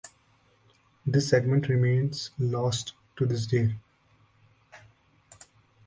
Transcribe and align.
This 1.05 1.29
segment 1.29 1.67
remains 1.69 2.31
lost 2.39 2.93
to 3.17 3.27
this 3.27 3.45
day. 3.45 3.75